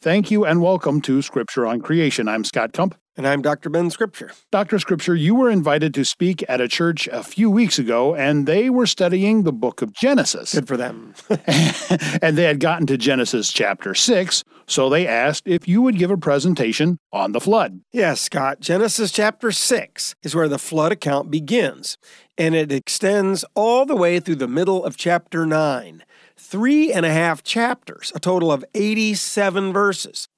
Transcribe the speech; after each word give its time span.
Thank 0.00 0.30
you 0.30 0.44
and 0.44 0.62
welcome 0.62 1.00
to 1.02 1.22
Scripture 1.22 1.66
on 1.66 1.80
Creation. 1.80 2.28
I'm 2.28 2.44
Scott 2.44 2.72
Kump. 2.72 2.94
And 3.18 3.26
I'm 3.26 3.42
Dr. 3.42 3.68
Ben 3.68 3.90
Scripture. 3.90 4.30
Dr. 4.52 4.78
Scripture, 4.78 5.16
you 5.16 5.34
were 5.34 5.50
invited 5.50 5.92
to 5.94 6.04
speak 6.04 6.44
at 6.48 6.60
a 6.60 6.68
church 6.68 7.08
a 7.08 7.24
few 7.24 7.50
weeks 7.50 7.76
ago, 7.76 8.14
and 8.14 8.46
they 8.46 8.70
were 8.70 8.86
studying 8.86 9.42
the 9.42 9.52
book 9.52 9.82
of 9.82 9.92
Genesis. 9.92 10.54
Good 10.54 10.68
for 10.68 10.76
them. 10.76 11.14
and 12.22 12.38
they 12.38 12.44
had 12.44 12.60
gotten 12.60 12.86
to 12.86 12.96
Genesis 12.96 13.52
chapter 13.52 13.92
6, 13.92 14.44
so 14.68 14.88
they 14.88 15.04
asked 15.04 15.48
if 15.48 15.66
you 15.66 15.82
would 15.82 15.98
give 15.98 16.12
a 16.12 16.16
presentation 16.16 17.00
on 17.12 17.32
the 17.32 17.40
flood. 17.40 17.80
Yes, 17.90 18.20
Scott. 18.20 18.60
Genesis 18.60 19.10
chapter 19.10 19.50
6 19.50 20.14
is 20.22 20.36
where 20.36 20.48
the 20.48 20.56
flood 20.56 20.92
account 20.92 21.28
begins, 21.28 21.98
and 22.38 22.54
it 22.54 22.70
extends 22.70 23.44
all 23.56 23.84
the 23.84 23.96
way 23.96 24.20
through 24.20 24.36
the 24.36 24.46
middle 24.46 24.84
of 24.84 24.96
chapter 24.96 25.44
9 25.44 26.04
three 26.40 26.92
and 26.92 27.04
a 27.04 27.10
half 27.10 27.42
chapters, 27.42 28.12
a 28.14 28.20
total 28.20 28.52
of 28.52 28.64
87 28.74 29.72
verses. 29.72 30.28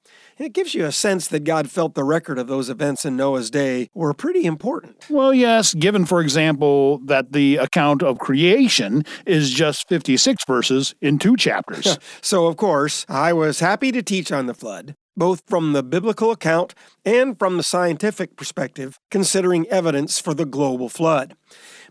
It 0.43 0.53
gives 0.53 0.73
you 0.73 0.85
a 0.85 0.91
sense 0.91 1.27
that 1.27 1.43
God 1.43 1.69
felt 1.69 1.95
the 1.95 2.03
record 2.03 2.37
of 2.37 2.47
those 2.47 2.69
events 2.69 3.05
in 3.05 3.15
Noah's 3.15 3.49
day 3.49 3.89
were 3.93 4.13
pretty 4.13 4.45
important. 4.45 5.05
Well, 5.09 5.33
yes, 5.33 5.73
given, 5.73 6.05
for 6.05 6.21
example, 6.21 6.99
that 7.05 7.31
the 7.31 7.57
account 7.57 8.03
of 8.03 8.19
creation 8.19 9.03
is 9.25 9.51
just 9.51 9.87
56 9.87 10.43
verses 10.45 10.95
in 11.01 11.19
two 11.19 11.35
chapters. 11.35 11.97
so, 12.21 12.47
of 12.47 12.57
course, 12.57 13.05
I 13.09 13.33
was 13.33 13.59
happy 13.59 13.91
to 13.91 14.01
teach 14.01 14.31
on 14.31 14.45
the 14.45 14.53
flood, 14.53 14.95
both 15.15 15.43
from 15.47 15.73
the 15.73 15.83
biblical 15.83 16.31
account 16.31 16.73
and 17.05 17.37
from 17.37 17.57
the 17.57 17.63
scientific 17.63 18.35
perspective, 18.35 18.99
considering 19.09 19.67
evidence 19.67 20.19
for 20.19 20.33
the 20.33 20.45
global 20.45 20.89
flood 20.89 21.35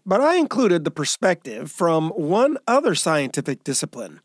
but 0.07 0.21
I 0.21 0.37
included 0.37 0.85
the 0.85 0.91
perspective 0.91 1.71
from 1.71 2.11
one 2.11 2.57
other 2.67 2.95
scientific 2.95 3.65
discipline, 3.65 4.21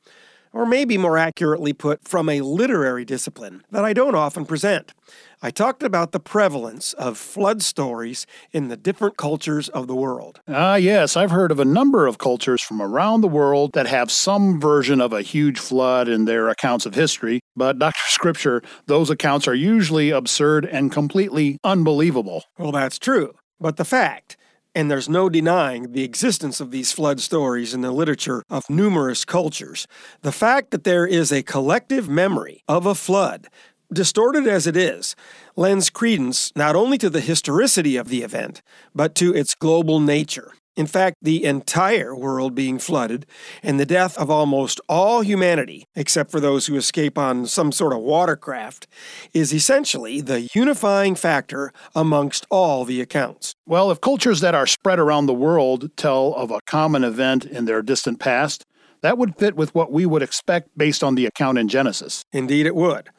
or 0.56 0.66
maybe 0.66 0.98
more 0.98 1.18
accurately 1.18 1.74
put, 1.74 2.08
from 2.08 2.30
a 2.30 2.40
literary 2.40 3.04
discipline 3.04 3.62
that 3.72 3.84
I 3.84 3.92
don't 3.92 4.16
often 4.16 4.46
present. 4.46 4.94
I 5.42 5.52
talked 5.52 5.84
about 5.84 6.14
the 6.14 6.20
prevalence 6.20 6.94
of 6.94 7.18
flood 7.18 7.62
stories 7.62 8.26
in 8.54 8.70
the 8.70 8.78
different 8.78 9.18
cultures 9.18 9.68
of 9.70 9.88
the 9.88 9.96
world. 9.96 10.40
Ah, 10.48 10.76
yes, 10.76 11.18
I've 11.18 11.30
heard 11.30 11.52
of 11.52 11.60
a 11.60 11.66
number 11.66 12.08
of 12.08 12.18
cultures 12.18 12.62
from 12.62 12.82
around 12.82 13.20
the 13.20 13.28
world 13.28 13.74
that 13.74 13.86
have 13.86 14.10
some 14.10 14.60
version 14.60 15.02
of 15.02 15.12
a 15.12 15.22
huge 15.22 15.60
flood 15.60 16.08
in 16.08 16.24
their 16.24 16.48
accounts 16.48 16.86
of 16.86 16.96
history, 16.96 17.42
but 17.56 17.78
Dr. 17.78 18.08
Scripture, 18.08 18.64
those 18.86 19.10
accounts 19.10 19.50
are 19.50 19.54
usually 19.54 20.10
absurd 20.10 20.66
and 20.66 20.90
completely 20.90 21.60
unbelievable. 21.66 22.46
Well, 22.58 22.72
that's 22.72 22.98
true. 22.98 23.34
But 23.60 23.76
the 23.76 23.86
fact 23.86 24.38
and 24.76 24.92
there's 24.92 25.08
no 25.08 25.30
denying 25.30 25.94
the 25.94 26.04
existence 26.04 26.60
of 26.60 26.70
these 26.70 26.92
flood 26.92 27.22
stories 27.22 27.74
in 27.74 27.82
the 27.82 27.92
literature 27.92 28.44
of 28.50 28.70
numerous 28.70 29.24
cultures. 29.24 29.88
The 30.22 30.34
fact 30.34 30.72
that 30.72 30.84
there 30.84 31.08
is 31.08 31.32
a 31.32 31.42
collective 31.42 32.10
memory 32.10 32.62
of 32.68 32.86
a 32.86 32.94
flood, 32.94 33.48
distorted 33.92 34.48
as 34.48 34.68
it 34.68 34.76
is, 34.76 35.16
lends 35.56 35.90
credence 35.90 36.52
not 36.56 36.76
only 36.76 36.98
to 36.98 37.10
the 37.10 37.22
historicity 37.22 37.96
of 37.96 38.10
the 38.10 38.22
event, 38.22 38.62
but 38.94 39.16
to 39.16 39.34
its 39.34 39.56
global 39.56 40.00
nature. 40.02 40.52
In 40.76 40.88
fact, 40.88 41.18
the 41.22 41.46
entire 41.46 42.14
world 42.16 42.54
being 42.54 42.80
flooded 42.80 43.26
and 43.64 43.80
the 43.80 43.86
death 43.86 44.18
of 44.18 44.30
almost 44.30 44.82
all 44.90 45.22
humanity, 45.22 45.88
except 45.96 46.32
for 46.32 46.40
those 46.40 46.68
who 46.68 46.76
escape 46.76 47.18
on 47.18 47.46
some 47.46 47.72
sort 47.72 47.94
of 47.94 48.00
watercraft, 48.00 48.88
is 49.34 49.54
essentially 49.54 50.20
the 50.20 50.50
unifying 50.54 51.16
factor 51.16 51.72
amongst 51.96 52.46
all 52.50 52.84
the 52.84 53.00
accounts. 53.00 53.56
Well, 53.66 53.90
if 53.90 54.02
cultures 54.02 54.42
that 54.42 54.56
are 54.56 54.68
spread 54.68 55.00
around 55.00 55.28
the 55.28 55.34
world 55.34 55.96
tell 55.96 56.34
of 56.34 56.52
a 56.52 56.60
common 56.66 57.04
event 57.04 57.46
in 57.46 57.66
their 57.66 57.82
distant 57.82 58.20
past, 58.20 58.66
that 59.02 59.18
would 59.18 59.38
fit 59.38 59.56
with 59.56 59.74
what 59.76 59.92
we 59.92 60.06
would 60.06 60.24
expect 60.24 60.76
based 60.78 61.04
on 61.04 61.16
the 61.16 61.26
account 61.26 61.58
in 61.58 61.68
Genesis. 61.68 62.26
Indeed, 62.34 62.66
it 62.66 62.76
would. 62.76 63.10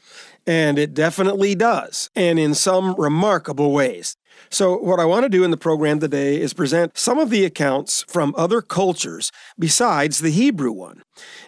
And 0.47 0.79
it 0.79 0.95
definitely 0.95 1.55
does, 1.55 2.09
and 2.15 2.39
in 2.39 2.55
some 2.55 2.95
remarkable 2.97 3.73
ways. 3.73 4.17
So, 4.51 4.77
what 4.77 5.01
I 5.01 5.05
want 5.05 5.25
to 5.25 5.29
do 5.29 5.45
in 5.45 5.51
the 5.51 5.57
program 5.57 5.99
today 5.99 6.41
is 6.41 6.55
present 6.55 6.97
some 6.97 7.19
of 7.19 7.31
the 7.31 7.45
accounts 7.45 8.05
from 8.09 8.35
other 8.37 8.63
cultures 8.63 9.33
besides 9.59 10.21
the 10.21 10.31
Hebrew 10.31 10.73
one. 10.73 11.03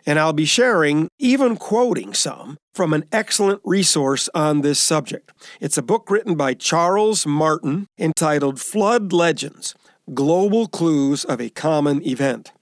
And 0.07 0.19
I'll 0.19 0.33
be 0.33 0.45
sharing, 0.45 1.09
even 1.19 1.57
quoting 1.57 2.15
some, 2.15 2.59
from 2.75 2.93
an 2.93 3.05
excellent 3.13 3.61
resource 3.65 4.29
on 4.35 4.63
this 4.63 4.79
subject. 4.79 5.33
It's 5.61 5.79
a 5.79 5.83
book 5.83 6.11
written 6.11 6.35
by 6.35 6.55
Charles 6.55 7.27
Martin 7.27 7.87
entitled 7.99 8.61
Flood 8.61 9.13
Legends 9.13 9.75
Global 10.15 10.67
Clues 10.69 11.25
of 11.25 11.41
a 11.41 11.51
Common 11.51 12.03
Event. 12.07 12.53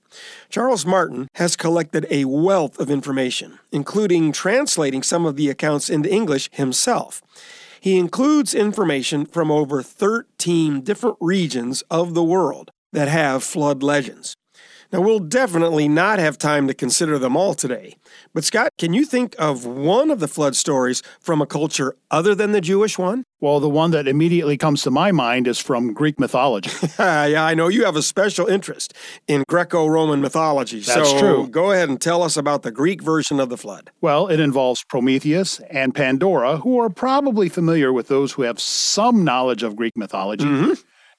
Charles 0.49 0.87
Martin 0.87 1.29
has 1.35 1.57
collected 1.57 2.07
a 2.11 2.25
wealth 2.25 2.79
of 2.79 2.91
information, 2.91 3.59
including 3.73 4.33
translating 4.33 5.03
some 5.03 5.27
of 5.27 5.37
the 5.37 5.49
accounts 5.49 5.91
into 5.91 6.13
English 6.13 6.49
himself. 6.53 7.23
He 7.81 7.99
includes 7.99 8.55
information 8.55 9.27
from 9.27 9.51
over 9.51 9.83
13 9.83 10.81
different 10.81 11.17
regions 11.21 11.83
of 11.91 12.15
the 12.15 12.25
world 12.25 12.71
that 12.93 13.09
have 13.09 13.45
flood 13.45 13.83
legends. 13.83 14.37
Now, 14.93 15.01
we'll 15.01 15.19
definitely 15.19 15.89
not 15.89 16.19
have 16.19 16.39
time 16.39 16.69
to 16.69 16.75
consider 16.75 17.19
them 17.19 17.37
all 17.37 17.55
today. 17.55 17.97
But, 18.35 18.45
Scott, 18.45 18.71
can 18.79 18.93
you 18.93 19.05
think 19.05 19.35
of 19.39 19.65
one 19.65 20.11
of 20.11 20.21
the 20.21 20.29
flood 20.29 20.57
stories 20.57 21.03
from 21.21 21.43
a 21.43 21.47
culture 21.47 21.97
other 22.11 22.35
than 22.35 22.53
the 22.53 22.61
Jewish 22.61 22.99
one? 22.99 23.25
Well, 23.41 23.61
the 23.61 23.69
one 23.69 23.91
that 23.91 24.09
immediately 24.09 24.57
comes 24.57 24.83
to 24.85 24.91
my 24.91 25.13
mind 25.13 25.47
is 25.47 25.59
from 25.59 25.93
Greek 25.93 26.19
mythology. 26.19 26.71
yeah, 26.99 27.45
I 27.45 27.55
know 27.55 27.69
you 27.69 27.85
have 27.85 27.97
a 27.97 28.03
special 28.03 28.47
interest 28.47 28.95
in 29.29 29.45
Greco 29.49 29.87
Roman 29.87 30.21
mythology. 30.21 30.81
That's 30.81 31.11
so 31.11 31.19
true. 31.19 31.49
Go 31.49 31.73
ahead 31.73 31.89
and 31.89 32.01
tell 32.01 32.23
us 32.23 32.37
about 32.37 32.63
the 32.63 32.71
Greek 32.71 33.03
version 33.03 33.39
of 33.39 33.49
the 33.49 33.59
flood. 33.59 33.91
Well, 34.01 34.29
it 34.29 34.41
involves 34.41 34.85
Prometheus 34.85 35.61
and 35.71 35.95
Pandora, 35.95 36.59
who 36.59 36.81
are 36.81 36.89
probably 36.89 37.49
familiar 37.49 37.93
with 37.93 38.09
those 38.09 38.33
who 38.33 38.43
have 38.43 38.59
some 38.61 39.25
knowledge 39.25 39.63
of 39.63 39.77
Greek 39.77 39.97
mythology. 39.97 40.45
Mm-hmm. 40.45 40.73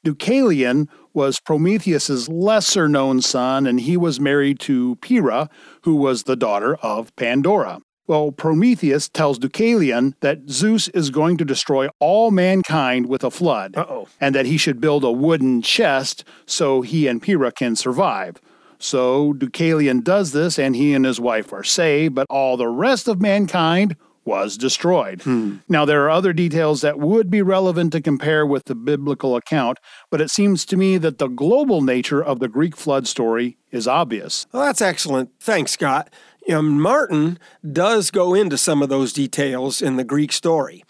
Deucalion 0.08 0.88
was 1.14 1.42
Prometheus's 1.42 2.30
lesser 2.30 2.88
known 2.88 3.22
son, 3.22 3.68
and 3.68 3.82
he 3.82 3.98
was 3.98 4.22
married 4.22 4.58
to 4.62 4.96
Pyrrha, 5.02 5.50
who 5.82 5.98
was 5.98 6.24
the 6.24 6.38
daughter 6.38 6.78
of 6.78 7.14
Pandora. 7.18 7.82
Well, 8.08 8.32
Prometheus 8.32 9.10
tells 9.10 9.38
Deucalion 9.38 10.14
that 10.22 10.50
Zeus 10.50 10.88
is 10.90 11.10
going 11.10 11.36
to 11.40 11.44
destroy 11.44 11.90
all 12.00 12.32
mankind 12.32 13.08
with 13.10 13.26
a 13.26 13.30
flood, 13.30 13.76
Uh-oh. 13.76 14.08
and 14.22 14.34
that 14.34 14.46
he 14.46 14.56
should 14.56 14.80
build 14.80 15.04
a 15.04 15.12
wooden 15.12 15.62
chest 15.62 16.24
so 16.46 16.82
he 16.82 17.06
and 17.08 17.22
Pyrrha 17.22 17.52
can 17.52 17.76
survive. 17.76 18.38
So 18.80 19.34
Deucalion 19.34 20.06
does 20.06 20.32
this, 20.32 20.58
and 20.58 20.74
he 20.74 20.94
and 20.94 21.04
his 21.04 21.20
wife 21.20 21.52
are 21.52 21.66
saved, 21.66 22.16
but 22.16 22.28
all 22.30 22.56
the 22.56 22.70
rest 22.70 23.10
of 23.10 23.20
mankind 23.20 23.98
was 24.28 24.58
destroyed. 24.58 25.24
Hmm. 25.24 25.58
Now, 25.68 25.86
there 25.86 26.04
are 26.06 26.10
other 26.12 26.34
details 26.34 26.82
that 26.82 27.00
would 27.00 27.32
be 27.32 27.42
relevant 27.42 27.94
to 27.94 28.02
compare 28.02 28.46
with 28.46 28.66
the 28.66 28.76
biblical 28.76 29.36
account, 29.36 29.80
but 30.12 30.22
it 30.22 30.30
seems 30.30 30.66
to 30.66 30.78
me 30.78 30.98
that 30.98 31.18
the 31.18 31.30
global 31.30 31.82
nature 31.82 32.24
of 32.24 32.40
the 32.40 32.50
Greek 32.50 32.76
flood 32.76 33.08
story 33.08 33.58
is 33.72 33.88
obvious. 33.88 34.46
Well, 34.52 34.66
that's 34.66 34.82
excellent. 34.82 35.32
Thanks, 35.40 35.72
Scott. 35.72 36.14
You 36.46 36.56
know, 36.56 36.62
Martin 36.62 37.40
does 37.72 38.12
go 38.12 38.34
into 38.34 38.58
some 38.58 38.84
of 38.84 38.90
those 38.90 39.14
details 39.14 39.82
in 39.82 39.96
the 39.96 40.04
Greek 40.04 40.32
story. 40.32 40.84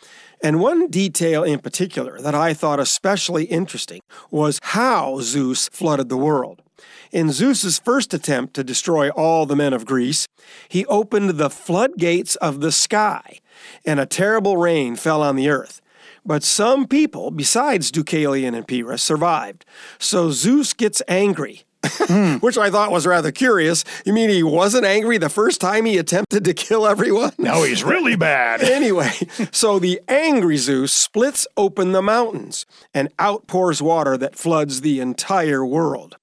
And 0.44 0.60
one 0.60 0.90
detail 0.90 1.44
in 1.44 1.60
particular 1.60 2.20
that 2.22 2.36
I 2.36 2.54
thought 2.54 2.80
especially 2.80 3.46
interesting 3.46 4.02
was 4.30 4.60
how 4.62 5.20
Zeus 5.22 5.70
flooded 5.72 6.10
the 6.10 6.18
world. 6.18 6.62
In 7.12 7.32
Zeus's 7.32 7.80
first 7.80 8.14
attempt 8.14 8.54
to 8.56 8.64
destroy 8.64 9.10
all 9.10 9.46
the 9.46 9.56
men 9.56 9.74
of 9.74 9.86
Greece, 9.86 10.28
he 10.68 10.86
opened 10.86 11.32
the 11.32 11.50
floodgates 11.50 12.36
of 12.38 12.60
the 12.60 12.72
sky, 12.72 13.40
and 13.86 14.00
a 14.00 14.06
terrible 14.06 14.58
rain 14.58 14.96
fell 14.96 15.22
on 15.22 15.36
the 15.36 15.50
earth. 15.50 15.82
But 16.26 16.44
some 16.44 16.88
people, 16.88 17.32
besides 17.32 17.92
Deucalion 17.92 18.54
and 18.54 18.68
Pyrrha, 18.68 18.98
survived. 18.98 19.66
So 19.98 20.32
Zeus 20.32 20.74
gets 20.74 21.02
angry 21.08 21.64
which 22.40 22.58
I 22.58 22.70
thought 22.70 22.92
was 22.92 23.06
rather 23.06 23.32
curious. 23.32 23.84
You 24.06 24.14
mean 24.14 24.30
he 24.30 24.44
wasn't 24.44 24.86
angry 24.86 25.18
the 25.18 25.30
first 25.30 25.62
time 25.62 25.86
he 25.86 25.98
attempted 25.98 26.44
to 26.46 26.54
kill 26.54 26.88
everyone? 26.88 27.34
Now 27.38 27.64
he's 27.64 27.84
really 27.84 28.16
bad. 28.16 28.62
anyway, 28.64 29.14
so 29.52 29.80
the 29.80 30.02
angry 30.08 30.58
Zeus 30.58 30.94
splits 30.94 31.48
open 31.56 31.92
the 31.92 32.02
mountains 32.02 32.66
and 32.94 33.10
outpours 33.20 33.82
water 33.82 34.18
that 34.18 34.36
floods 34.36 34.82
the 34.82 35.00
entire 35.00 35.66
world. 35.66 36.18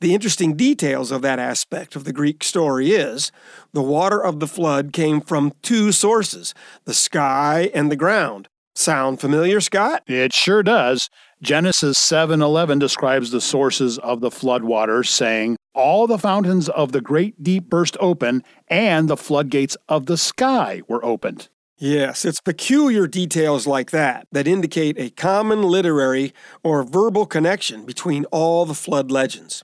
The 0.00 0.14
interesting 0.14 0.56
details 0.56 1.10
of 1.10 1.22
that 1.22 1.38
aspect 1.38 1.96
of 1.96 2.04
the 2.04 2.12
Greek 2.12 2.44
story 2.44 2.90
is 2.90 3.32
the 3.72 3.82
water 3.82 4.22
of 4.22 4.40
the 4.40 4.46
flood 4.46 4.92
came 4.92 5.22
from 5.22 5.52
two 5.62 5.90
sources 5.90 6.52
the 6.84 6.92
sky 6.92 7.70
and 7.72 7.90
the 7.90 7.96
ground. 7.96 8.48
Sound 8.74 9.20
familiar, 9.20 9.58
Scott? 9.62 10.02
It 10.06 10.34
sure 10.34 10.62
does. 10.62 11.08
Genesis 11.42 11.96
7:11 11.96 12.78
describes 12.78 13.30
the 13.30 13.40
sources 13.40 13.98
of 13.98 14.20
the 14.20 14.30
flood 14.30 14.64
waters 14.64 15.08
saying, 15.08 15.56
"All 15.74 16.06
the 16.06 16.18
fountains 16.18 16.68
of 16.68 16.92
the 16.92 17.00
great 17.00 17.42
deep 17.42 17.70
burst 17.70 17.96
open, 17.98 18.42
and 18.68 19.08
the 19.08 19.16
floodgates 19.16 19.78
of 19.88 20.04
the 20.04 20.18
sky 20.18 20.82
were 20.88 21.02
opened." 21.02 21.48
Yes, 21.78 22.24
it's 22.24 22.40
peculiar 22.40 23.06
details 23.06 23.66
like 23.66 23.90
that 23.90 24.26
that 24.32 24.48
indicate 24.48 24.98
a 24.98 25.10
common 25.10 25.62
literary 25.62 26.32
or 26.62 26.82
verbal 26.82 27.26
connection 27.26 27.84
between 27.84 28.24
all 28.32 28.64
the 28.64 28.72
flood 28.72 29.10
legends. 29.10 29.62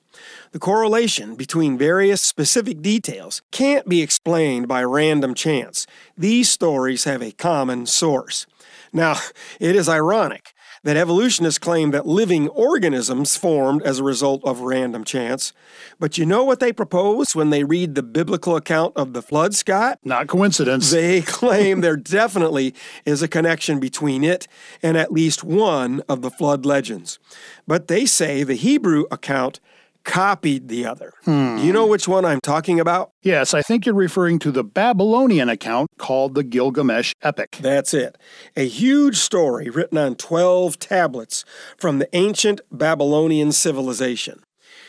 The 0.51 0.59
correlation 0.59 1.37
between 1.37 1.79
various 1.79 2.21
specific 2.21 2.83
details 2.83 3.41
can't 3.51 3.89
be 3.89 4.03
explained 4.03 4.69
by 4.69 4.85
random 4.85 5.33
chance. 5.33 5.87
These 6.15 6.51
stories 6.51 7.05
have 7.05 7.23
a 7.23 7.33
common 7.33 7.87
source. 7.87 8.45
Now, 8.93 9.17
it 9.59 9.75
is 9.75 9.89
ironic 9.89 10.53
that 10.85 10.97
evolutionists 10.97 11.59
claim 11.59 11.93
that 11.93 12.07
living 12.07 12.49
organisms 12.49 13.37
formed 13.37 13.83
as 13.83 13.99
a 13.99 14.05
result 14.05 14.43
of 14.45 14.61
random 14.61 15.05
chance. 15.05 15.53
But 15.99 16.19
you 16.19 16.27
know 16.27 16.45
what 16.45 16.61
they 16.61 16.73
propose 16.73 17.35
when 17.35 17.51
they 17.51 17.65
read 17.65 17.95
the 17.95 18.03
biblical 18.03 18.57
account 18.57 18.97
of 18.97 19.13
the 19.13 19.23
flood, 19.23 19.55
Scott? 19.55 20.01
Not 20.05 20.27
coincidence. 20.27 20.91
They 20.91 21.23
claim 21.23 21.81
there 21.81 21.97
definitely 21.97 22.75
is 23.05 23.23
a 23.23 23.29
connection 23.29 23.79
between 23.79 24.25
it 24.25 24.49
and 24.83 24.97
at 24.97 25.13
least 25.13 25.45
one 25.45 26.03
of 26.09 26.23
the 26.23 26.31
flood 26.31 26.67
legends. 26.67 27.19
But 27.67 27.89
they 27.89 28.05
say 28.05 28.43
the 28.43 28.55
Hebrew 28.55 29.05
account 29.11 29.61
copied 30.05 30.69
the 30.69 30.87
other. 30.87 31.13
Hmm. 31.25 31.59
You 31.59 31.73
know 31.73 31.87
which 31.87 32.09
one 32.09 32.25
I'm 32.25 32.41
talking 32.41 32.81
about? 32.81 33.13
Yes, 33.23 33.55
I 33.55 33.63
think 33.63 33.87
you're 33.87 33.95
referring 33.95 34.39
to 34.41 34.51
the 34.51 34.65
Babylonian 34.65 35.49
account 35.49 35.91
called 35.99 36.35
the 36.35 36.43
Gilgamesh 36.43 37.13
Epic. 37.23 37.59
That's 37.61 37.95
it. 37.95 38.19
A 38.57 38.67
huge 38.67 39.17
story 39.17 39.69
written 39.71 39.99
on 39.99 40.17
12 40.17 40.79
tablets 40.79 41.45
from 41.77 41.99
the 41.99 42.09
ancient 42.15 42.61
Babylonian 42.71 43.53
civilization. 43.53 44.43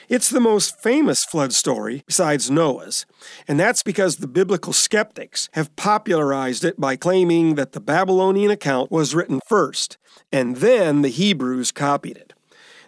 It's 0.10 0.30
the 0.30 0.40
most 0.40 0.80
famous 0.82 1.24
flood 1.24 1.54
story 1.54 2.04
besides 2.06 2.52
Noah's, 2.52 3.06
and 3.48 3.60
that's 3.60 3.84
because 3.84 4.18
the 4.18 4.28
biblical 4.28 4.74
skeptics 4.74 5.50
have 5.54 5.76
popularized 5.76 6.66
it 6.66 6.80
by 6.80 6.96
claiming 6.96 7.56
that 7.56 7.72
the 7.72 7.80
Babylonian 7.80 8.52
account 8.52 8.92
was 8.92 9.16
written 9.16 9.40
first, 9.48 9.98
and 10.32 10.58
then 10.58 11.02
the 11.02 11.10
Hebrews 11.10 11.72
copied 11.72 12.18
it. 12.18 12.34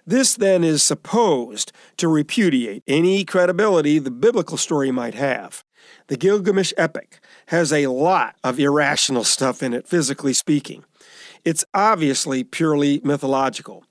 This 0.08 0.36
then 0.36 0.64
is 0.64 0.84
supposed 0.84 1.72
to 1.98 2.08
repudiate 2.08 2.84
any 2.88 3.26
credibility 3.26 3.98
the 3.98 4.12
biblical 4.12 4.58
story 4.58 4.92
might 4.92 5.16
have. 5.16 5.64
The 6.08 6.18
Gilgamesh 6.18 6.74
epic 6.78 7.20
has 7.48 7.74
a 7.74 7.88
lot 7.88 8.36
of 8.44 8.60
irrational 8.60 9.24
stuff 9.24 9.64
in 9.64 9.74
it, 9.74 9.88
physically 9.88 10.34
speaking. 10.34 10.84
It's 11.44 11.66
obviously 11.74 12.44
purely 12.44 13.02
mythological. 13.04 13.84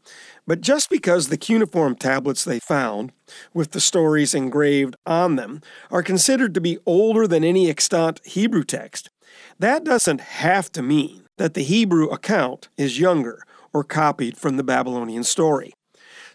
But 0.46 0.60
just 0.60 0.90
because 0.90 1.28
the 1.28 1.36
cuneiform 1.36 1.96
tablets 1.96 2.44
they 2.44 2.60
found, 2.60 3.12
with 3.52 3.72
the 3.72 3.80
stories 3.80 4.34
engraved 4.34 4.94
on 5.06 5.36
them, 5.36 5.62
are 5.90 6.02
considered 6.02 6.54
to 6.54 6.60
be 6.60 6.78
older 6.86 7.26
than 7.26 7.42
any 7.42 7.68
extant 7.68 8.20
Hebrew 8.24 8.62
text, 8.64 9.10
that 9.58 9.82
doesn't 9.82 10.20
have 10.20 10.70
to 10.72 10.82
mean 10.82 11.24
that 11.38 11.54
the 11.54 11.62
Hebrew 11.62 12.08
account 12.08 12.68
is 12.76 13.00
younger 13.00 13.42
or 13.72 13.82
copied 13.82 14.36
from 14.36 14.56
the 14.56 14.64
Babylonian 14.64 15.24
story. 15.24 15.72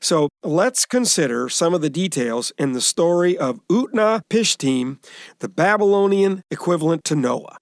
So 0.01 0.29
let's 0.43 0.85
consider 0.85 1.49
some 1.49 1.73
of 1.73 1.81
the 1.81 1.89
details 1.89 2.51
in 2.57 2.71
the 2.71 2.81
story 2.81 3.37
of 3.37 3.59
Utnapishtim, 3.67 5.03
the 5.39 5.49
Babylonian 5.49 6.43
equivalent 6.49 7.03
to 7.05 7.15
Noah. 7.15 7.57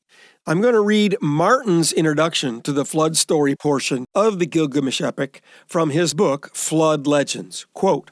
I'm 0.46 0.62
going 0.62 0.76
to 0.76 0.82
read 0.82 1.18
Martin's 1.20 1.92
introduction 1.92 2.62
to 2.62 2.72
the 2.72 2.86
flood 2.86 3.18
story 3.18 3.56
portion 3.56 4.06
of 4.16 4.40
the 4.40 4.46
Gilgamesh 4.46 5.02
epic 5.02 5.42
from 5.68 5.90
his 5.90 6.14
book, 6.14 6.56
Flood 6.56 7.06
Legends. 7.06 7.66
Quote, 7.74 8.12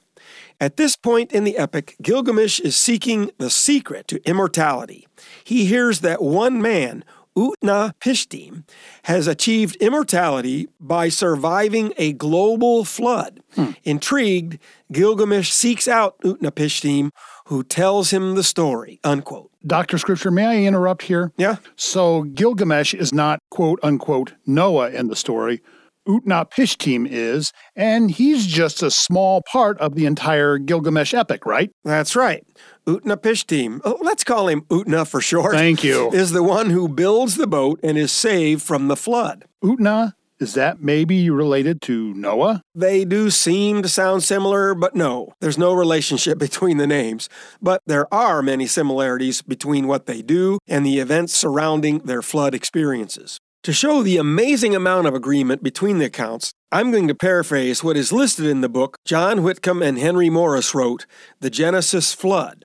at 0.59 0.77
this 0.77 0.95
point 0.95 1.31
in 1.31 1.43
the 1.43 1.57
epic, 1.57 1.95
Gilgamesh 2.01 2.59
is 2.59 2.75
seeking 2.75 3.31
the 3.37 3.49
secret 3.49 4.07
to 4.07 4.21
immortality. 4.27 5.07
He 5.43 5.65
hears 5.65 5.99
that 5.99 6.21
one 6.21 6.61
man 6.61 7.03
Utnapishtim 7.37 8.63
has 9.03 9.27
achieved 9.27 9.75
immortality 9.77 10.67
by 10.79 11.09
surviving 11.09 11.93
a 11.97 12.13
global 12.13 12.85
flood. 12.85 13.41
Hmm. 13.55 13.71
Intrigued, 13.83 14.59
Gilgamesh 14.91 15.51
seeks 15.51 15.87
out 15.87 16.17
Utnapishtim, 16.19 17.11
who 17.47 17.63
tells 17.63 18.11
him 18.11 18.35
the 18.35 18.43
story. 18.43 18.99
Unquote. 19.03 19.51
Dr. 19.65 19.97
Scripture, 19.97 20.31
may 20.31 20.45
I 20.45 20.57
interrupt 20.67 21.03
here? 21.03 21.31
Yeah. 21.37 21.57
So 21.75 22.23
Gilgamesh 22.23 22.93
is 22.93 23.13
not 23.13 23.39
quote 23.49 23.79
unquote 23.81 24.33
Noah 24.45 24.91
in 24.91 25.07
the 25.07 25.15
story. 25.15 25.61
Utnapishtim 26.07 27.07
is, 27.09 27.51
and 27.75 28.11
he's 28.11 28.45
just 28.45 28.83
a 28.83 28.91
small 28.91 29.41
part 29.51 29.79
of 29.79 29.95
the 29.95 30.05
entire 30.05 30.57
Gilgamesh 30.57 31.13
epic, 31.13 31.45
right? 31.45 31.71
That's 31.83 32.15
right. 32.15 32.45
Utnapishtim, 32.87 33.81
uh, 33.83 33.95
let's 34.01 34.23
call 34.23 34.47
him 34.47 34.61
Utna 34.63 35.07
for 35.07 35.21
short. 35.21 35.55
Thank 35.55 35.83
you. 35.83 36.11
Is 36.13 36.31
the 36.31 36.43
one 36.43 36.69
who 36.69 36.87
builds 36.87 37.35
the 37.35 37.47
boat 37.47 37.79
and 37.81 37.97
is 37.97 38.11
saved 38.11 38.61
from 38.61 38.87
the 38.87 38.95
flood. 38.95 39.45
Utna 39.63 40.13
is 40.37 40.53
that 40.55 40.81
maybe 40.81 41.29
related 41.29 41.81
to 41.83 42.13
Noah? 42.13 42.61
They 42.73 43.05
do 43.05 43.29
seem 43.29 43.81
to 43.81 43.87
sound 43.87 44.23
similar, 44.23 44.75
but 44.75 44.93
no, 44.93 45.33
there's 45.39 45.57
no 45.57 45.73
relationship 45.73 46.37
between 46.39 46.77
the 46.77 46.87
names. 46.87 47.29
But 47.61 47.81
there 47.85 48.13
are 48.13 48.41
many 48.41 48.67
similarities 48.67 49.41
between 49.41 49.87
what 49.87 50.07
they 50.07 50.21
do 50.21 50.59
and 50.67 50.85
the 50.85 50.99
events 50.99 51.33
surrounding 51.33 51.99
their 51.99 52.21
flood 52.21 52.53
experiences. 52.53 53.39
To 53.65 53.73
show 53.73 54.03
the 54.03 54.17
amazing 54.17 54.75
amount 54.75 55.07
of 55.07 55.15
agreement 55.15 55.63
between 55.63 55.97
the 55.97 56.05
accounts, 56.05 56.53
I'm 56.71 56.91
going 56.91 57.07
to 57.07 57.15
paraphrase 57.15 57.83
what 57.83 57.97
is 57.97 58.13
listed 58.13 58.45
in 58.45 58.61
the 58.61 58.69
book 58.69 58.97
John 59.05 59.41
Whitcomb 59.41 59.81
and 59.81 59.97
Henry 59.97 60.29
Morris 60.29 60.75
wrote, 60.75 61.07
The 61.39 61.49
Genesis 61.49 62.13
Flood. 62.13 62.63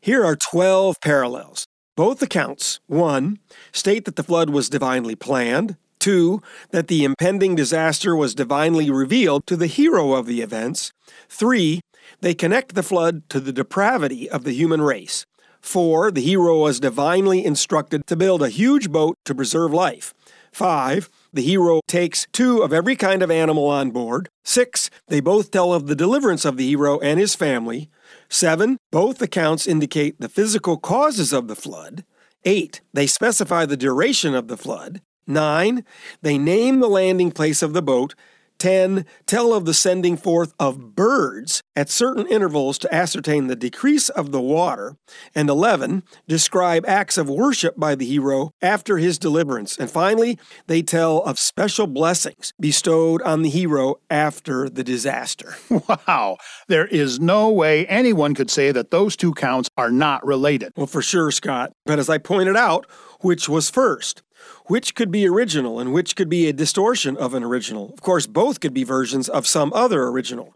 Here 0.00 0.24
are 0.24 0.34
12 0.34 0.96
parallels. 1.00 1.68
Both 1.96 2.20
accounts, 2.22 2.80
1, 2.88 3.38
state 3.70 4.04
that 4.04 4.16
the 4.16 4.24
flood 4.24 4.50
was 4.50 4.68
divinely 4.68 5.14
planned, 5.14 5.76
2, 6.00 6.42
that 6.70 6.88
the 6.88 7.04
impending 7.04 7.54
disaster 7.54 8.16
was 8.16 8.34
divinely 8.34 8.90
revealed 8.90 9.46
to 9.46 9.56
the 9.56 9.68
hero 9.68 10.14
of 10.14 10.26
the 10.26 10.40
events, 10.40 10.92
3, 11.28 11.80
they 12.20 12.34
connect 12.34 12.74
the 12.74 12.82
flood 12.82 13.22
to 13.28 13.38
the 13.38 13.52
depravity 13.52 14.28
of 14.28 14.42
the 14.42 14.54
human 14.54 14.82
race. 14.82 15.24
4. 15.66 16.12
The 16.12 16.20
hero 16.20 16.58
was 16.58 16.80
divinely 16.80 17.44
instructed 17.44 18.06
to 18.06 18.16
build 18.16 18.42
a 18.42 18.48
huge 18.48 18.90
boat 18.90 19.18
to 19.24 19.34
preserve 19.34 19.72
life. 19.72 20.14
5. 20.56 21.10
The 21.34 21.42
hero 21.42 21.82
takes 21.86 22.26
two 22.32 22.62
of 22.62 22.72
every 22.72 22.96
kind 22.96 23.22
of 23.22 23.30
animal 23.30 23.66
on 23.66 23.90
board. 23.90 24.30
6. 24.46 24.88
They 25.08 25.20
both 25.20 25.50
tell 25.50 25.74
of 25.74 25.86
the 25.86 25.94
deliverance 25.94 26.46
of 26.46 26.56
the 26.56 26.66
hero 26.66 26.98
and 27.00 27.20
his 27.20 27.34
family. 27.34 27.90
7. 28.30 28.78
Both 28.90 29.20
accounts 29.20 29.66
indicate 29.66 30.18
the 30.18 30.30
physical 30.30 30.78
causes 30.78 31.34
of 31.34 31.48
the 31.48 31.56
flood. 31.56 32.06
8. 32.46 32.80
They 32.94 33.06
specify 33.06 33.66
the 33.66 33.76
duration 33.76 34.34
of 34.34 34.48
the 34.48 34.56
flood. 34.56 35.02
9. 35.26 35.84
They 36.22 36.38
name 36.38 36.80
the 36.80 36.88
landing 36.88 37.32
place 37.32 37.60
of 37.60 37.74
the 37.74 37.82
boat 37.82 38.14
10. 38.58 39.04
Tell 39.26 39.52
of 39.52 39.64
the 39.64 39.74
sending 39.74 40.16
forth 40.16 40.54
of 40.58 40.94
birds 40.94 41.62
at 41.74 41.90
certain 41.90 42.26
intervals 42.26 42.78
to 42.78 42.94
ascertain 42.94 43.46
the 43.46 43.56
decrease 43.56 44.08
of 44.08 44.32
the 44.32 44.40
water. 44.40 44.96
And 45.34 45.48
11. 45.48 46.02
Describe 46.26 46.84
acts 46.86 47.18
of 47.18 47.28
worship 47.28 47.78
by 47.78 47.94
the 47.94 48.06
hero 48.06 48.50
after 48.62 48.98
his 48.98 49.18
deliverance. 49.18 49.76
And 49.76 49.90
finally, 49.90 50.38
they 50.66 50.82
tell 50.82 51.22
of 51.22 51.38
special 51.38 51.86
blessings 51.86 52.52
bestowed 52.58 53.22
on 53.22 53.42
the 53.42 53.50
hero 53.50 53.96
after 54.10 54.68
the 54.68 54.84
disaster. 54.84 55.56
Wow. 56.08 56.38
There 56.68 56.86
is 56.86 57.20
no 57.20 57.48
way 57.50 57.86
anyone 57.86 58.34
could 58.34 58.50
say 58.50 58.72
that 58.72 58.90
those 58.90 59.14
two 59.14 59.34
counts 59.34 59.68
are 59.76 59.90
not 59.90 60.24
related. 60.26 60.72
Well, 60.76 60.86
for 60.86 61.02
sure, 61.02 61.30
Scott. 61.30 61.72
But 61.84 61.98
as 61.98 62.08
I 62.08 62.18
pointed 62.18 62.56
out, 62.56 62.86
which 63.20 63.48
was 63.48 63.70
first? 63.70 64.22
Which 64.66 64.94
could 64.94 65.10
be 65.10 65.26
original 65.26 65.78
and 65.78 65.92
which 65.92 66.16
could 66.16 66.28
be 66.28 66.48
a 66.48 66.52
distortion 66.52 67.16
of 67.16 67.34
an 67.34 67.42
original. 67.42 67.92
Of 67.92 68.00
course, 68.00 68.26
both 68.26 68.60
could 68.60 68.74
be 68.74 68.84
versions 68.84 69.28
of 69.28 69.46
some 69.46 69.72
other 69.74 70.04
original. 70.04 70.54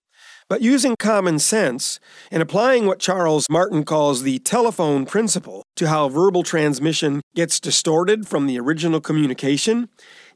But 0.49 0.62
using 0.62 0.96
common 0.99 1.38
sense 1.38 2.00
and 2.32 2.42
applying 2.42 2.87
what 2.87 2.99
Charles 2.99 3.46
Martin 3.49 3.84
calls 3.84 4.25
the 4.25 4.40
telephone 4.40 5.06
principle 5.06 5.62
to 5.76 5.87
how 5.87 6.08
verbal 6.08 6.42
transmission 6.42 7.20
gets 7.37 7.60
distorted 7.60 8.26
from 8.26 8.49
the 8.49 8.58
original 8.58 9.00
communication, 9.00 9.88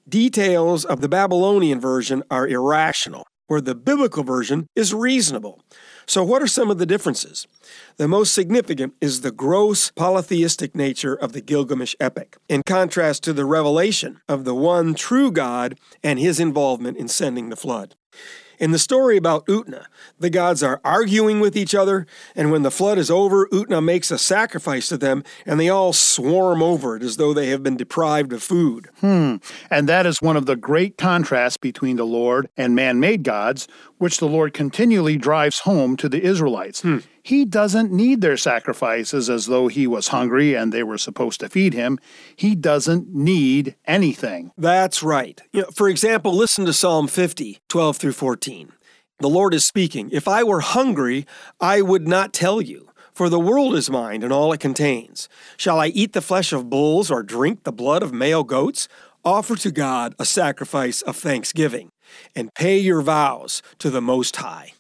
details 0.09 0.85
of 0.85 1.01
the 1.01 1.09
Babylonian 1.09 1.81
version 1.81 2.23
are 2.31 2.47
irrational, 2.47 3.27
where 3.49 3.61
the 3.61 3.75
biblical 3.75 4.23
version 4.23 4.69
is 4.77 4.95
reasonable. 4.95 5.61
So, 6.07 6.23
what 6.23 6.43
are 6.43 6.47
some 6.47 6.71
of 6.71 6.79
the 6.79 6.87
differences? 6.87 7.47
The 7.97 8.09
most 8.09 8.35
significant 8.35 8.95
is 9.01 9.21
the 9.21 9.31
gross 9.31 9.91
polytheistic 9.91 10.75
nature 10.75 11.15
of 11.15 11.33
the 11.33 11.41
Gilgamesh 11.41 11.95
epic, 12.01 12.37
in 12.49 12.63
contrast 12.67 13.23
to 13.25 13.33
the 13.33 13.45
revelation 13.45 14.21
of 14.29 14.45
the 14.45 14.55
one 14.55 14.95
true 14.95 15.31
God 15.31 15.79
and 16.03 16.19
his 16.19 16.41
involvement 16.41 16.97
in 16.99 17.09
sending 17.09 17.49
the 17.49 17.57
flood. 17.57 17.95
In 18.59 18.71
the 18.71 18.79
story 18.79 19.17
about 19.17 19.47
Utna, 19.47 19.87
the 20.19 20.31
gods 20.31 20.63
are 20.63 20.81
arguing 20.85 21.41
with 21.41 21.57
each 21.57 21.75
other, 21.75 22.07
and 22.35 22.51
when 22.51 22.63
the 22.63 22.71
flood 22.71 22.99
is 22.99 23.11
over, 23.11 23.47
Utna 23.49 23.83
makes 23.83 24.11
a 24.11 24.19
sacrifice 24.19 24.89
to 24.89 24.97
them, 24.97 25.25
and 25.45 25.59
they 25.59 25.69
all 25.69 25.93
swarm 25.93 26.63
over 26.63 26.97
it 26.97 27.03
as 27.03 27.17
though 27.17 27.35
they 27.35 27.49
have 27.49 27.63
been 27.63 27.77
deprived 27.77 28.33
of 28.33 28.43
food. 28.43 28.89
Hmm. 29.01 29.37
And 29.71 29.89
that 29.89 30.07
is 30.07 30.21
one 30.21 30.37
of 30.37 30.47
the 30.47 30.57
great 30.57 30.99
contrasts 30.99 31.57
between 31.57 31.97
the 31.97 32.07
Lord 32.07 32.49
and 32.57 32.75
man 32.75 33.01
made 33.01 33.23
gods, 33.23 33.67
which 33.99 34.19
the 34.19 34.29
Lord 34.29 34.55
continually 34.55 35.17
drives 35.17 35.61
home 35.61 35.97
to 35.97 36.09
the 36.09 36.23
Israelites. 36.23 36.83
Hmm. 36.83 36.99
He 37.25 37.47
doesn't 37.47 37.91
need 37.91 38.21
their 38.21 38.37
sacrifices 38.37 39.31
as 39.31 39.47
though 39.47 39.69
he 39.69 39.87
was 39.87 40.09
hungry 40.09 40.55
and 40.55 40.71
they 40.71 40.83
were 40.83 40.99
supposed 40.99 41.41
to 41.41 41.49
feed 41.49 41.73
him. 41.73 41.99
He 42.37 42.55
doesn't 42.55 43.15
need 43.15 43.77
anything. 43.87 44.53
That's 44.59 45.03
right. 45.03 45.41
You 45.51 45.63
know, 45.63 45.71
for 45.75 45.89
example, 45.89 46.35
listen 46.35 46.67
to 46.67 46.75
Psalm 46.75 47.09
50, 47.09 47.61
12 47.71 47.97
through 47.97 48.13
14. 48.13 48.73
The 49.21 49.29
Lord 49.31 49.55
is 49.55 49.65
speaking 49.65 50.11
If 50.13 50.29
I 50.29 50.45
were 50.45 50.61
hungry, 50.61 51.27
I 51.59 51.81
would 51.81 52.07
not 52.07 52.35
tell 52.35 52.61
you. 52.61 52.91
For 53.15 53.31
the 53.31 53.41
world 53.41 53.75
is 53.75 53.89
mine 53.89 54.23
and 54.23 54.33
all 54.33 54.53
it 54.53 54.61
contains. 54.61 55.27
Shall 55.57 55.81
I 55.81 55.87
eat 55.87 56.13
the 56.13 56.21
flesh 56.21 56.53
of 56.53 56.69
bulls 56.69 57.11
or 57.11 57.23
drink 57.23 57.63
the 57.63 57.73
blood 57.73 58.03
of 58.03 58.13
male 58.13 58.45
goats? 58.45 58.87
Offer 59.25 59.57
to 59.57 59.71
God 59.73 60.15
a 60.19 60.27
sacrifice 60.27 61.01
of 61.01 61.17
thanksgiving 61.17 61.89
and 62.37 62.53
pay 62.55 62.77
your 62.77 63.01
vows 63.01 63.63
to 63.79 63.89
the 63.89 64.03
Most 64.03 64.37
High. 64.37 64.75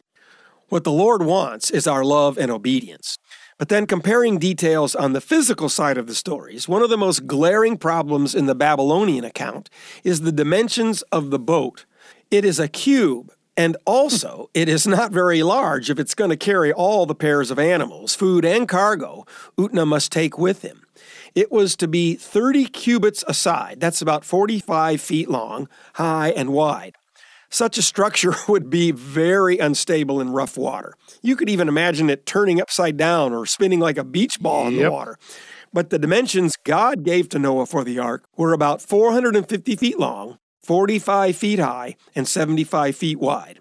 What 0.75 0.83
the 0.83 0.91
Lord 0.91 1.23
wants 1.23 1.71
is 1.71 1.87
our 1.87 2.03
love 2.05 2.37
and 2.37 2.51
obedience. 2.51 3.17
But 3.59 3.69
then, 3.69 3.87
comparing 3.87 4.41
details 4.41 4.97
on 4.97 5.13
the 5.13 5.21
physical 5.21 5.69
side 5.69 5.97
of 5.97 6.09
the 6.09 6.17
stories, 6.17 6.69
one 6.69 6.83
of 6.83 6.91
the 6.91 6.99
most 6.99 7.29
glaring 7.29 7.77
problems 7.77 8.35
in 8.35 8.47
the 8.47 8.57
Babylonian 8.57 9.25
account 9.25 9.71
is 10.03 10.23
the 10.23 10.33
dimensions 10.33 11.03
of 11.13 11.31
the 11.31 11.39
boat. 11.39 11.85
It 12.29 12.45
is 12.45 12.59
a 12.59 12.67
cube 12.67 13.33
and 13.57 13.77
also, 13.87 14.51
it 14.53 14.69
is 14.69 14.85
not 14.85 15.13
very 15.13 15.45
large 15.45 15.91
if 15.91 16.01
it's 16.01 16.17
going 16.17 16.31
to 16.31 16.37
carry 16.37 16.73
all 16.73 17.07
the 17.07 17.15
pairs 17.15 17.53
of 17.53 17.59
animals, 17.61 18.17
food, 18.17 18.45
and 18.45 18.67
cargo 18.69 19.27
Utna 19.57 19.87
must 19.87 20.11
take 20.11 20.37
with 20.37 20.63
him. 20.63 20.89
It 21.37 21.53
was 21.53 21.77
to 21.77 21.87
be 21.87 22.17
30 22.17 22.67
cubits 22.67 23.23
a 23.29 23.35
side, 23.35 23.79
that's 23.79 24.03
about 24.03 24.25
45 24.25 25.01
feet 25.01 25.31
long, 25.31 25.69
high, 25.93 26.31
and 26.31 26.53
wide. 26.53 26.97
Such 27.55 27.79
a 27.79 27.83
structure 27.83 28.35
would 28.49 28.69
be 28.69 28.91
very 28.91 29.59
unstable 29.59 30.21
in 30.21 30.31
rough 30.31 30.59
water. 30.59 30.93
You 31.23 31.37
could 31.37 31.49
even 31.49 31.69
imagine 31.69 32.11
it 32.11 32.27
turning 32.27 32.61
upside 32.61 32.97
down 32.97 33.33
or 33.33 33.47
spinning 33.47 33.79
like 33.79 33.97
a 33.97 34.03
beach 34.03 34.41
ball 34.41 34.67
in 34.67 34.77
the 34.77 34.91
water. 34.91 35.17
But 35.73 35.91
the 35.91 36.01
dimensions 36.01 36.57
God 36.65 37.05
gave 37.05 37.29
to 37.29 37.39
Noah 37.39 37.67
for 37.67 37.85
the 37.85 38.01
ark 38.01 38.25
were 38.37 38.53
about 38.53 38.83
450 38.83 39.77
feet 39.77 40.01
long 40.01 40.39
45 40.65 41.37
feet 41.37 41.61
high, 41.61 41.95
and 42.17 42.27
75 42.27 42.97
feet 42.97 43.21
wide. 43.21 43.61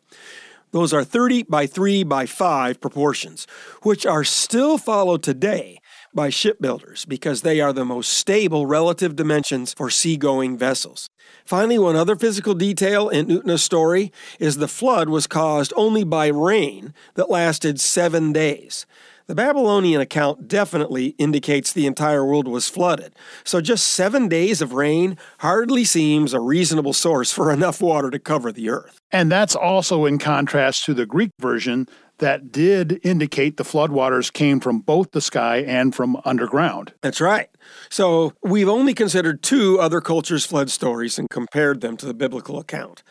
Those 0.71 0.91
are 0.91 1.03
30 1.03 1.43
by 1.43 1.67
3 1.67 2.03
by 2.03 2.25
5 2.25 2.81
proportions, 2.81 3.45
which 3.83 4.07
are 4.07 4.23
still 4.23 4.79
followed 4.79 5.21
today 5.21 5.77
by 6.13 6.29
shipbuilders 6.29 7.05
because 7.05 7.41
they 7.41 7.59
are 7.59 7.73
the 7.73 7.85
most 7.85 8.13
stable 8.13 8.65
relative 8.65 9.15
dimensions 9.15 9.73
for 9.73 9.89
seagoing 9.89 10.57
vessels. 10.57 11.09
Finally, 11.45 11.79
one 11.79 11.95
other 11.95 12.15
physical 12.15 12.53
detail 12.53 13.09
in 13.09 13.29
Utna's 13.29 13.63
story 13.63 14.11
is 14.39 14.57
the 14.57 14.67
flood 14.67 15.09
was 15.09 15.27
caused 15.27 15.73
only 15.75 16.03
by 16.03 16.27
rain 16.27 16.93
that 17.15 17.29
lasted 17.29 17.79
seven 17.79 18.31
days. 18.31 18.85
The 19.25 19.35
Babylonian 19.35 20.01
account 20.01 20.49
definitely 20.49 21.15
indicates 21.17 21.71
the 21.71 21.85
entire 21.85 22.25
world 22.25 22.45
was 22.45 22.67
flooded, 22.67 23.15
so 23.45 23.61
just 23.61 23.87
seven 23.87 24.27
days 24.27 24.61
of 24.61 24.73
rain 24.73 25.17
hardly 25.39 25.85
seems 25.85 26.33
a 26.33 26.41
reasonable 26.41 26.91
source 26.91 27.31
for 27.31 27.49
enough 27.53 27.81
water 27.81 28.09
to 28.09 28.19
cover 28.19 28.51
the 28.51 28.69
earth. 28.69 28.99
And 29.11 29.31
that's 29.31 29.55
also 29.55 30.05
in 30.05 30.17
contrast 30.17 30.83
to 30.85 30.93
the 30.93 31.05
Greek 31.05 31.31
version 31.39 31.87
that 32.23 32.53
did 32.53 33.01
indicate 33.03 33.57
the 33.57 33.65
floodwaters 33.65 34.31
came 34.31 34.61
from 34.61 34.79
both 34.79 35.11
the 35.11 35.19
sky 35.19 35.57
and 35.57 35.93
from 35.93 36.15
underground. 36.23 36.93
That's 37.01 37.19
right. 37.19 37.49
So 37.89 38.31
we've 38.41 38.69
only 38.69 38.93
considered 38.93 39.43
two 39.43 39.77
other 39.77 39.99
cultures' 39.99 40.45
flood 40.45 40.71
stories 40.71 41.19
and 41.19 41.29
compared 41.29 41.81
them 41.81 41.97
to 41.97 42.05
the 42.05 42.13
biblical 42.13 42.59
account 42.59 43.03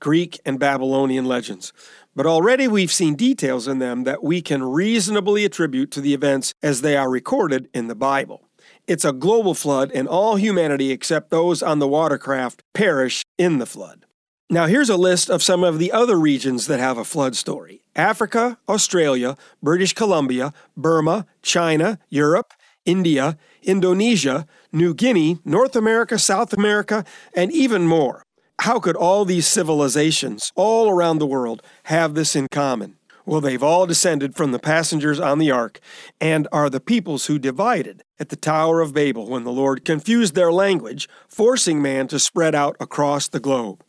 Greek 0.00 0.38
and 0.44 0.60
Babylonian 0.60 1.24
legends 1.24 1.72
but 2.14 2.26
already 2.26 2.66
we've 2.66 2.90
seen 2.90 3.14
details 3.14 3.68
in 3.68 3.78
them 3.78 4.02
that 4.02 4.24
we 4.24 4.42
can 4.42 4.60
reasonably 4.64 5.44
attribute 5.44 5.92
to 5.92 6.00
the 6.00 6.14
events 6.14 6.52
as 6.64 6.80
they 6.80 6.96
are 6.96 7.08
recorded 7.08 7.68
in 7.72 7.86
the 7.86 7.94
Bible. 7.94 8.48
It's 8.88 9.04
a 9.04 9.12
global 9.12 9.54
flood, 9.54 9.92
and 9.94 10.08
all 10.08 10.34
humanity 10.34 10.90
except 10.90 11.30
those 11.30 11.62
on 11.62 11.78
the 11.78 11.86
watercraft 11.86 12.64
perish 12.74 13.22
in 13.38 13.58
the 13.58 13.66
flood. 13.66 14.04
Now, 14.50 14.64
here's 14.66 14.88
a 14.88 14.96
list 14.96 15.28
of 15.28 15.42
some 15.42 15.62
of 15.62 15.78
the 15.78 15.92
other 15.92 16.18
regions 16.18 16.68
that 16.68 16.80
have 16.80 16.96
a 16.96 17.04
flood 17.04 17.36
story 17.36 17.82
Africa, 17.94 18.58
Australia, 18.66 19.36
British 19.62 19.92
Columbia, 19.92 20.54
Burma, 20.74 21.26
China, 21.42 21.98
Europe, 22.08 22.54
India, 22.86 23.36
Indonesia, 23.62 24.46
New 24.72 24.94
Guinea, 24.94 25.38
North 25.44 25.76
America, 25.76 26.18
South 26.18 26.54
America, 26.54 27.04
and 27.34 27.52
even 27.52 27.86
more. 27.86 28.22
How 28.60 28.80
could 28.80 28.96
all 28.96 29.26
these 29.26 29.46
civilizations 29.46 30.50
all 30.56 30.88
around 30.88 31.18
the 31.18 31.26
world 31.26 31.62
have 31.84 32.14
this 32.14 32.34
in 32.34 32.48
common? 32.50 32.96
Well, 33.26 33.42
they've 33.42 33.62
all 33.62 33.84
descended 33.84 34.34
from 34.34 34.52
the 34.52 34.58
passengers 34.58 35.20
on 35.20 35.38
the 35.38 35.50
ark 35.50 35.78
and 36.22 36.48
are 36.50 36.70
the 36.70 36.80
peoples 36.80 37.26
who 37.26 37.38
divided 37.38 38.02
at 38.18 38.30
the 38.30 38.36
Tower 38.36 38.80
of 38.80 38.94
Babel 38.94 39.28
when 39.28 39.44
the 39.44 39.52
Lord 39.52 39.84
confused 39.84 40.34
their 40.34 40.50
language, 40.50 41.06
forcing 41.28 41.82
man 41.82 42.08
to 42.08 42.18
spread 42.18 42.54
out 42.54 42.76
across 42.80 43.28
the 43.28 43.40
globe. 43.40 43.84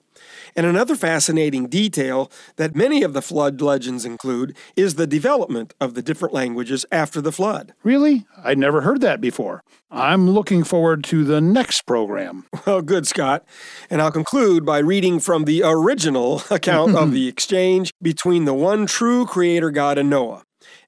And 0.55 0.65
another 0.65 0.95
fascinating 0.95 1.67
detail 1.67 2.31
that 2.57 2.75
many 2.75 3.03
of 3.03 3.13
the 3.13 3.21
flood 3.21 3.61
legends 3.61 4.05
include 4.05 4.55
is 4.75 4.95
the 4.95 5.07
development 5.07 5.73
of 5.79 5.93
the 5.93 6.01
different 6.01 6.33
languages 6.33 6.85
after 6.91 7.21
the 7.21 7.31
flood. 7.31 7.73
Really? 7.83 8.25
I'd 8.43 8.57
never 8.57 8.81
heard 8.81 9.01
that 9.01 9.21
before. 9.21 9.61
I'm 9.91 10.29
looking 10.29 10.63
forward 10.63 11.03
to 11.05 11.23
the 11.23 11.41
next 11.41 11.81
program. 11.83 12.45
Well, 12.65 12.81
good, 12.81 13.07
Scott. 13.07 13.45
And 13.89 13.99
I'll 13.99 14.11
conclude 14.11 14.63
by 14.63 14.79
reading 14.79 15.19
from 15.19 15.45
the 15.45 15.63
original 15.63 16.43
account 16.51 16.95
of 16.95 17.11
the 17.11 17.27
exchange 17.33 17.91
between 18.01 18.45
the 18.45 18.53
one 18.53 18.85
true 18.85 19.25
Creator 19.25 19.71
God 19.71 19.97
and 19.97 20.09
Noah. 20.09 20.43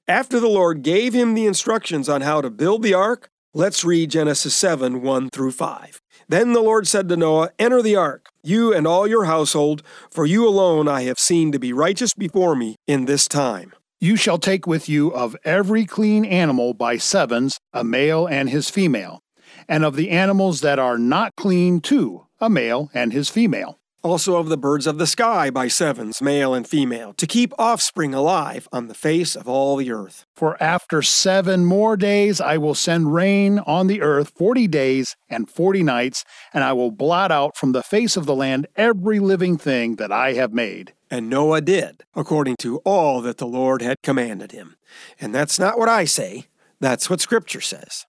After 0.06 0.38
the 0.38 0.48
Lord 0.48 0.82
gave 0.82 1.12
him 1.12 1.34
the 1.34 1.46
instructions 1.46 2.08
on 2.08 2.20
how 2.20 2.40
to 2.40 2.50
build 2.50 2.82
the 2.82 2.94
ark, 2.94 3.30
let's 3.54 3.84
read 3.84 4.10
Genesis 4.10 4.54
7 4.54 5.02
1 5.02 5.30
through 5.30 5.52
5. 5.52 6.01
Then 6.28 6.52
the 6.52 6.60
Lord 6.60 6.86
said 6.86 7.08
to 7.08 7.16
Noah, 7.16 7.50
Enter 7.58 7.82
the 7.82 7.96
ark, 7.96 8.28
you 8.42 8.72
and 8.72 8.86
all 8.86 9.06
your 9.06 9.24
household, 9.24 9.82
for 10.10 10.26
you 10.26 10.46
alone 10.46 10.88
I 10.88 11.02
have 11.02 11.18
seen 11.18 11.52
to 11.52 11.58
be 11.58 11.72
righteous 11.72 12.14
before 12.14 12.54
me 12.54 12.76
in 12.86 13.04
this 13.04 13.28
time. 13.28 13.72
You 14.00 14.16
shall 14.16 14.38
take 14.38 14.66
with 14.66 14.88
you 14.88 15.10
of 15.10 15.36
every 15.44 15.84
clean 15.84 16.24
animal 16.24 16.74
by 16.74 16.96
sevens, 16.96 17.58
a 17.72 17.84
male 17.84 18.26
and 18.26 18.50
his 18.50 18.70
female, 18.70 19.20
and 19.68 19.84
of 19.84 19.96
the 19.96 20.10
animals 20.10 20.60
that 20.62 20.78
are 20.78 20.98
not 20.98 21.36
clean, 21.36 21.80
two, 21.80 22.26
a 22.40 22.50
male 22.50 22.90
and 22.94 23.12
his 23.12 23.28
female 23.28 23.78
also 24.02 24.36
of 24.36 24.48
the 24.48 24.56
birds 24.56 24.86
of 24.86 24.98
the 24.98 25.06
sky 25.06 25.50
by 25.50 25.68
sevens, 25.68 26.20
male 26.20 26.54
and 26.54 26.66
female, 26.66 27.14
to 27.14 27.26
keep 27.26 27.52
offspring 27.58 28.14
alive 28.14 28.68
on 28.72 28.88
the 28.88 28.94
face 28.94 29.34
of 29.34 29.48
all 29.48 29.76
the 29.76 29.92
earth. 29.92 30.26
For 30.34 30.60
after 30.62 31.02
seven 31.02 31.64
more 31.64 31.96
days 31.96 32.40
I 32.40 32.58
will 32.58 32.74
send 32.74 33.14
rain 33.14 33.58
on 33.60 33.86
the 33.86 34.02
earth 34.02 34.32
forty 34.36 34.66
days 34.66 35.16
and 35.28 35.48
forty 35.48 35.82
nights, 35.82 36.24
and 36.52 36.64
I 36.64 36.72
will 36.72 36.90
blot 36.90 37.32
out 37.32 37.56
from 37.56 37.72
the 37.72 37.82
face 37.82 38.16
of 38.16 38.26
the 38.26 38.34
land 38.34 38.66
every 38.76 39.18
living 39.18 39.56
thing 39.56 39.96
that 39.96 40.12
I 40.12 40.34
have 40.34 40.52
made. 40.52 40.92
And 41.10 41.28
Noah 41.28 41.60
did, 41.60 42.04
according 42.14 42.56
to 42.60 42.78
all 42.78 43.20
that 43.20 43.38
the 43.38 43.46
Lord 43.46 43.82
had 43.82 43.96
commanded 44.02 44.52
him. 44.52 44.76
And 45.20 45.34
that's 45.34 45.58
not 45.58 45.78
what 45.78 45.88
I 45.88 46.04
say, 46.06 46.46
that's 46.80 47.08
what 47.08 47.20
Scripture 47.20 47.60
says. 47.60 48.06